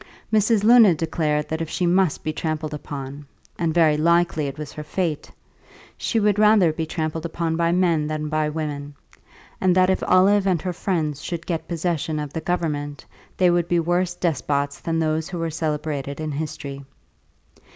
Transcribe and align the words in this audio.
Mrs. 0.33 0.63
Luna 0.63 0.95
declared 0.95 1.49
that 1.49 1.61
if 1.61 1.69
she 1.69 1.85
must 1.85 2.23
be 2.23 2.33
trampled 2.33 2.73
upon 2.73 3.27
and 3.59 3.71
very 3.71 3.97
likely 3.97 4.47
it 4.47 4.57
was 4.57 4.71
her 4.73 4.83
fate! 4.83 5.29
she 5.95 6.19
would 6.19 6.39
rather 6.39 6.73
be 6.73 6.87
trampled 6.87 7.23
upon 7.23 7.55
by 7.55 7.71
men 7.71 8.07
than 8.07 8.27
by 8.27 8.49
women, 8.49 8.95
and 9.61 9.75
that 9.75 9.91
if 9.91 10.01
Olive 10.07 10.47
and 10.47 10.59
her 10.63 10.73
friends 10.73 11.21
should 11.21 11.45
get 11.45 11.67
possession 11.67 12.17
of 12.17 12.33
the 12.33 12.41
government 12.41 13.05
they 13.37 13.51
would 13.51 13.67
be 13.67 13.79
worse 13.79 14.15
despots 14.15 14.79
than 14.79 14.97
those 14.97 15.29
who 15.29 15.37
were 15.37 15.51
celebrated 15.51 16.19
in 16.19 16.31
history. 16.31 16.83